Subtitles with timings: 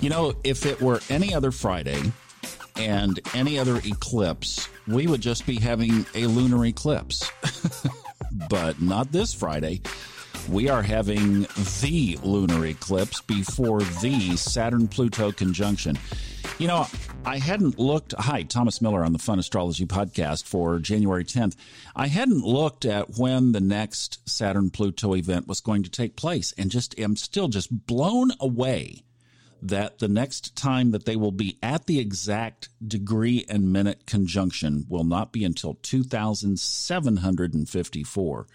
[0.00, 2.00] You know, if it were any other Friday
[2.76, 7.30] and any other eclipse, we would just be having a lunar eclipse.
[8.48, 9.80] but not this Friday.
[10.48, 11.42] We are having
[11.82, 15.98] the lunar eclipse before the Saturn Pluto conjunction.
[16.58, 16.86] You know,
[17.28, 18.14] I hadn't looked.
[18.18, 21.56] Hi, Thomas Miller on the Fun Astrology podcast for January 10th.
[21.94, 26.54] I hadn't looked at when the next Saturn Pluto event was going to take place
[26.56, 29.02] and just am still just blown away
[29.60, 34.86] that the next time that they will be at the exact degree and minute conjunction
[34.88, 38.46] will not be until 2754.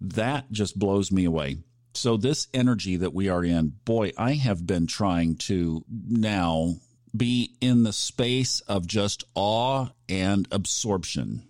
[0.00, 1.58] That just blows me away.
[1.92, 6.74] So, this energy that we are in, boy, I have been trying to now
[7.16, 11.42] be in the space of just awe and absorption.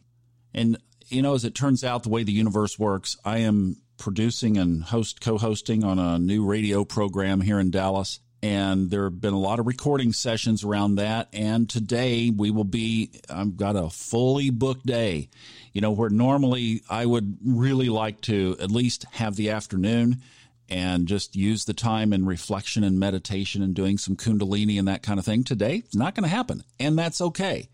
[0.52, 0.78] And,
[1.08, 4.82] you know, as it turns out, the way the universe works, I am producing and
[4.82, 9.38] host co-hosting on a new radio program here in Dallas and there have been a
[9.38, 11.28] lot of recording sessions around that.
[11.32, 15.30] And today we will be, I've got a fully booked day,
[15.72, 20.20] you know, where normally I would really like to at least have the afternoon
[20.68, 25.02] and just use the time in reflection and meditation and doing some Kundalini and that
[25.02, 25.44] kind of thing.
[25.44, 26.64] Today, it's not going to happen.
[26.80, 27.68] And that's okay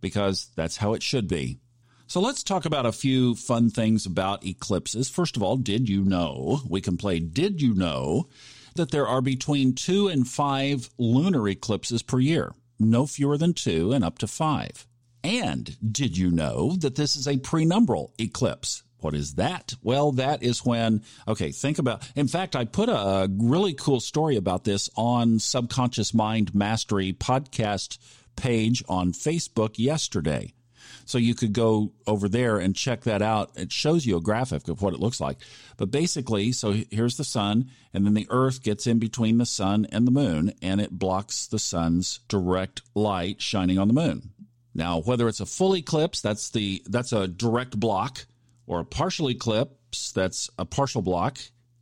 [0.00, 1.58] because that's how it should be.
[2.06, 5.08] So let's talk about a few fun things about eclipses.
[5.08, 6.60] First of all, did you know?
[6.68, 8.28] We can play Did You Know?
[8.74, 13.92] that there are between two and five lunar eclipses per year, no fewer than two
[13.92, 14.86] and up to five.
[15.22, 18.82] And did you know that this is a prenumbral eclipse?
[19.04, 19.74] What is that?
[19.82, 24.36] Well, that is when, okay, think about, in fact, I put a really cool story
[24.36, 27.98] about this on Subconscious Mind Mastery podcast
[28.34, 30.54] page on Facebook yesterday.
[31.04, 33.50] So you could go over there and check that out.
[33.56, 35.36] It shows you a graphic of what it looks like.
[35.76, 39.86] But basically, so here's the sun, and then the earth gets in between the sun
[39.92, 44.30] and the moon, and it blocks the sun's direct light shining on the moon.
[44.74, 48.24] Now, whether it's a full eclipse, that's the that's a direct block,
[48.66, 51.38] or a partial eclipse, that's a partial block,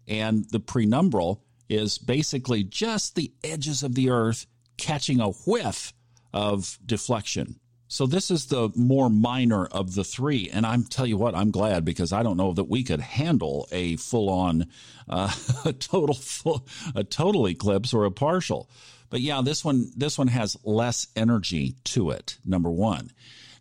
[0.07, 5.93] and the prenumbral is basically just the edges of the earth catching a whiff
[6.33, 7.59] of deflection.
[7.89, 11.51] So this is the more minor of the three, and I'm tell you what, I'm
[11.51, 14.69] glad because I don't know that we could handle a full on,
[15.11, 15.31] uh,
[15.67, 18.71] a total full, a total eclipse or a partial.
[19.11, 22.39] But yeah, this one this one has less energy to it.
[22.47, 23.11] Number one.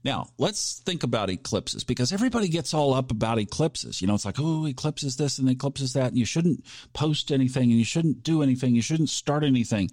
[0.03, 4.01] Now, let's think about eclipses because everybody gets all up about eclipses.
[4.01, 7.69] You know, it's like, oh, eclipses this and eclipses that, and you shouldn't post anything
[7.69, 8.73] and you shouldn't do anything.
[8.73, 9.90] You shouldn't start anything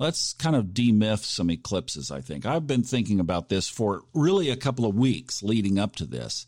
[0.00, 2.46] let's kind of demyth some eclipses, I think.
[2.46, 6.46] I've been thinking about this for really a couple of weeks leading up to this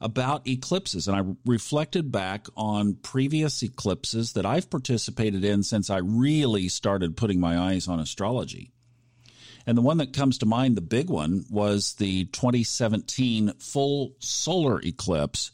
[0.00, 1.06] about eclipses.
[1.06, 7.16] And I reflected back on previous eclipses that I've participated in since I really started
[7.16, 8.72] putting my eyes on astrology.
[9.66, 14.80] And the one that comes to mind, the big one, was the 2017 full solar
[14.80, 15.52] eclipse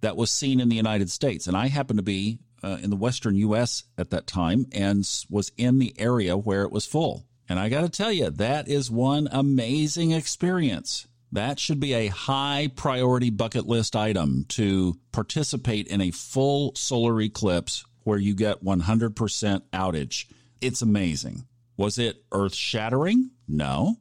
[0.00, 1.46] that was seen in the United States.
[1.46, 3.84] And I happened to be uh, in the western U.S.
[3.98, 7.26] at that time and was in the area where it was full.
[7.48, 11.06] And I got to tell you, that is one amazing experience.
[11.32, 17.20] That should be a high priority bucket list item to participate in a full solar
[17.20, 20.26] eclipse where you get 100% outage.
[20.60, 21.44] It's amazing.
[21.80, 23.30] Was it earth shattering?
[23.48, 23.96] No.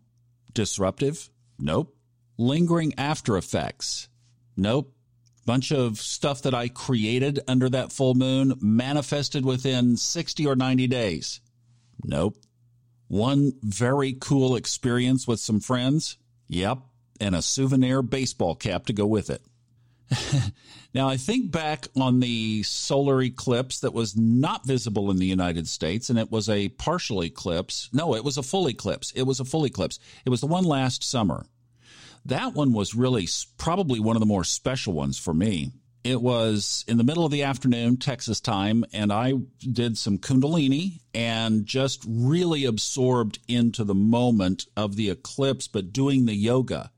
[0.54, 1.30] Disruptive?
[1.58, 1.96] Nope.
[2.38, 4.10] Lingering after effects?
[4.58, 4.94] Nope
[5.46, 10.86] bunch of stuff that I created under that full moon manifested within 60 or 90
[10.86, 11.42] days.
[12.04, 12.38] Nope.
[13.08, 16.20] One very cool experience with some friends.
[16.50, 16.80] Yep.
[17.20, 19.42] And a souvenir baseball cap to go with it.
[20.94, 25.68] now, I think back on the solar eclipse that was not visible in the United
[25.68, 27.90] States, and it was a partial eclipse.
[27.94, 29.12] No, it was a full eclipse.
[29.16, 30.00] It was a full eclipse.
[30.26, 31.46] It was the one last summer.
[32.26, 33.28] That one was really
[33.58, 35.72] probably one of the more special ones for me.
[36.04, 41.02] It was in the middle of the afternoon, Texas time, and I did some Kundalini
[41.14, 46.92] and just really absorbed into the moment of the eclipse, but doing the yoga.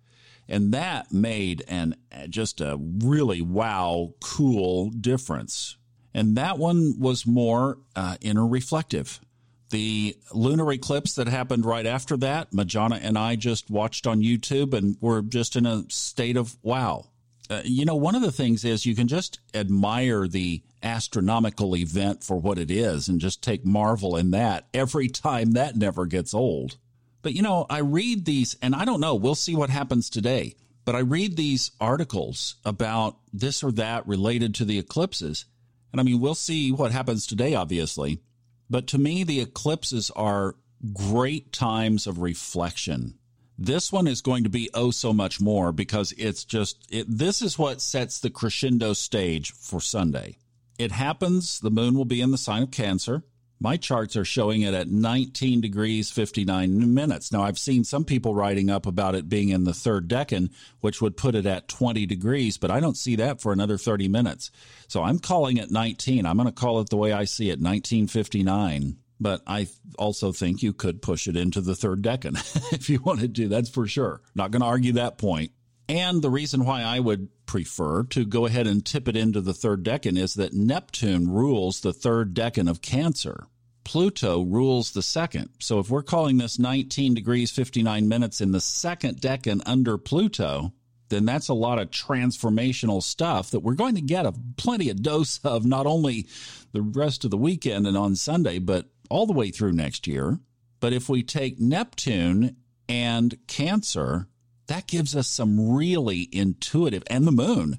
[0.52, 1.96] And that made an
[2.28, 5.78] just a really wow, cool difference.
[6.14, 9.22] And that one was more uh, inner reflective.
[9.70, 14.74] The lunar eclipse that happened right after that, Majana and I just watched on YouTube
[14.74, 17.06] and we're just in a state of wow.
[17.50, 22.26] Uh, you know, one of the things is you can just admire the astronomical event
[22.26, 26.34] for what it is and just take marvel in that every time that never gets
[26.34, 26.76] old.
[27.22, 30.56] But you know, I read these and I don't know, we'll see what happens today.
[30.84, 35.46] But I read these articles about this or that related to the eclipses.
[35.92, 38.22] And I mean, we'll see what happens today, obviously.
[38.70, 40.56] But to me, the eclipses are
[40.94, 43.16] great times of reflection.
[43.58, 47.44] This one is going to be oh so much more because it's just, it, this
[47.44, 50.38] is what sets the crescendo stage for Sunday.
[50.80, 53.24] It happens, the moon will be in the sign of Cancer.
[53.64, 57.32] My charts are showing it at 19 degrees 59 minutes.
[57.32, 60.50] Now, I've seen some people writing up about it being in the third decan,
[60.80, 64.08] which would put it at 20 degrees, but I don't see that for another 30
[64.08, 64.50] minutes.
[64.88, 66.26] So I'm calling it 19.
[66.26, 69.68] I'm going to call it the way I see it, 1959 but I
[70.00, 72.38] also think you could push it into the third decan
[72.74, 73.48] if you wanted to.
[73.48, 74.24] That's for sure.
[74.34, 75.52] Not going to argue that point.
[75.88, 79.54] And the reason why I would prefer to go ahead and tip it into the
[79.54, 83.48] third decan is that Neptune rules the third decan of Cancer.
[83.84, 85.50] Pluto rules the second.
[85.60, 90.74] So if we're calling this 19 degrees 59 minutes in the second decan under Pluto,
[91.10, 95.02] then that's a lot of transformational stuff that we're going to get a plenty of
[95.02, 96.28] dose of not only
[96.72, 100.40] the rest of the weekend and on Sunday, but all the way through next year.
[100.80, 102.56] But if we take Neptune
[102.88, 104.28] and Cancer,
[104.68, 107.78] that gives us some really intuitive, and the moon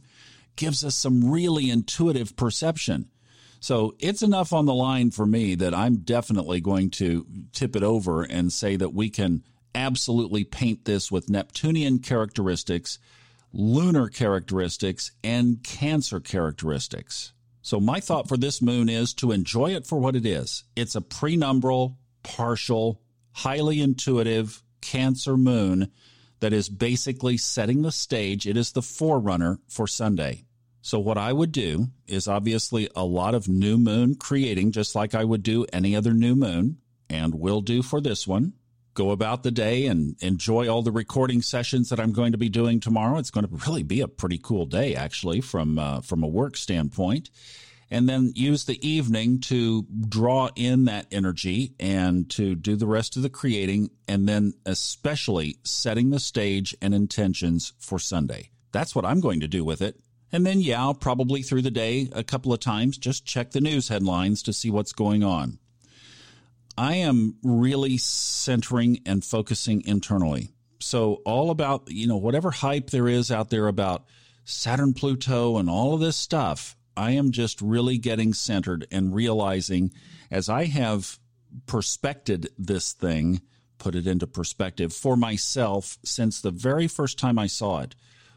[0.57, 3.09] gives us some really intuitive perception.
[3.63, 7.85] So it's enough on the line for me that I'm definitely going to tip it
[7.85, 12.99] over and say that we can absolutely paint this with Neptunian characteristics,
[13.53, 17.35] lunar characteristics, and Cancer characteristics.
[17.63, 20.65] So my thought for this moon is to enjoy it for what it is.
[20.75, 23.01] It's a prenumbral, partial,
[23.31, 25.93] highly intuitive Cancer moon
[26.41, 28.45] that is basically setting the stage.
[28.45, 30.47] It is the forerunner for Sunday.
[30.83, 35.15] So what I would do is obviously a lot of new moon creating, just like
[35.15, 38.55] I would do any other new moon, and will do for this one.
[38.95, 42.51] Go about the day and enjoy all the recording sessions that I'm going to be
[42.51, 43.17] doing tomorrow.
[43.17, 46.57] It's going to really be a pretty cool day, actually, from uh, from a work
[46.57, 47.31] standpoint
[47.93, 53.17] and then use the evening to draw in that energy and to do the rest
[53.17, 58.49] of the creating, and then especially setting the stage and intentions for Sunday.
[58.73, 60.01] That's what I'm going to do with it.
[60.33, 63.89] And then, yeah, probably through the day a couple of times just check the news
[63.89, 65.59] headlines to see what's going on.
[66.77, 70.53] I am really centering and focusing internally.
[70.81, 74.05] So, all about, you know, whatever hype there is out there about
[74.45, 79.93] Saturn, Pluto, and all of this stuff, I am just really getting centered and realizing
[80.31, 81.19] as I have
[81.67, 83.43] perspected this thing,
[83.79, 87.95] put it into perspective for myself since the very first time I saw it,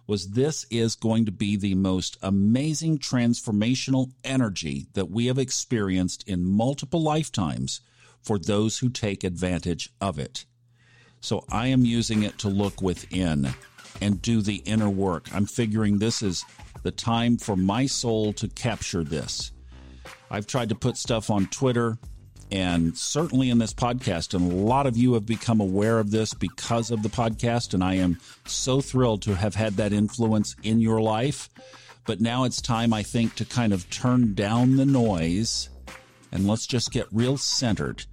[0.08, 6.28] was this is going to be the most amazing transformational energy that we have experienced
[6.28, 7.82] in multiple lifetimes
[8.22, 10.46] for those who take advantage of it.
[11.22, 13.54] So I am using it to look within
[14.02, 15.28] and do the inner work.
[15.34, 16.46] I'm figuring this is
[16.84, 19.52] the time for my soul to capture this.
[20.30, 21.98] I've tried to put stuff on Twitter
[22.52, 26.34] and certainly in this podcast, and a lot of you have become aware of this
[26.34, 30.80] because of the podcast, and I am so thrilled to have had that influence in
[30.80, 31.50] your life.
[32.06, 35.70] But now it's time, I think, to kind of turn down the noise
[36.32, 38.06] and let's just get real centered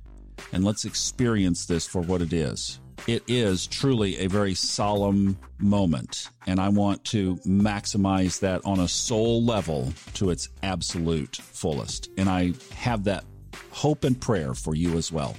[0.53, 6.29] and let's experience this for what it is it is truly a very solemn moment.
[6.47, 12.11] And I want to maximize that on a soul level to its absolute fullest.
[12.17, 13.25] And I have that
[13.73, 15.37] hope and prayer for you as well.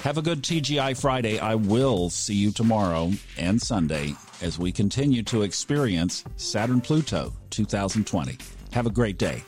[0.00, 1.38] Have a good TGI Friday.
[1.38, 8.36] I will see you tomorrow and Sunday as we continue to experience Saturn Pluto 2020.
[8.72, 9.42] Have a great day.